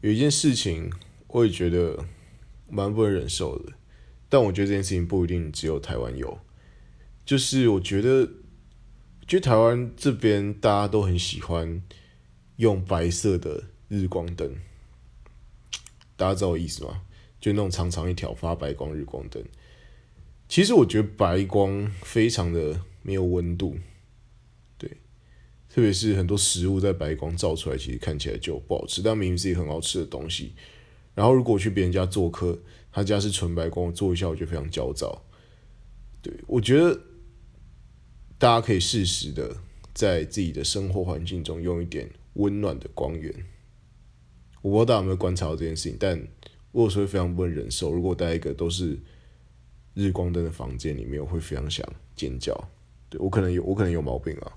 [0.00, 0.92] 有一件事情，
[1.26, 2.04] 我也觉得
[2.68, 3.72] 蛮不能忍受的，
[4.28, 6.38] 但我觉得这件事情不一定只有台湾有，
[7.24, 8.30] 就是我觉得，
[9.26, 11.82] 就台湾这边大家都很喜欢
[12.56, 14.56] 用白色的日光灯，
[16.16, 17.02] 大家知道我意思吗？
[17.40, 19.44] 就那种长长一条发白光日光灯。
[20.48, 23.76] 其实我觉得白光非常的没有温度，
[24.78, 24.96] 对，
[25.68, 30.54] 特别是很多食物在白光照出来，其实看起来就不好吃，但明明是一个很好吃的东西。
[31.14, 32.58] 然后如果去别人家做客，
[32.90, 35.24] 他家是纯白光，我做一下我就非常焦躁。
[36.22, 37.00] 对，我觉得
[38.38, 39.56] 大家可以适时的
[39.92, 43.32] 在自己的生活环境中用一点温暖的光源。
[44.62, 46.20] 我不知道大家有没有观察到这件事情，但
[46.72, 48.98] 我有时候非常不能忍受，如果待一个都是。
[49.94, 52.54] 日光灯的房间里面，我会非常想尖叫。
[53.10, 54.52] 对，我可能有，我可能有毛病啊。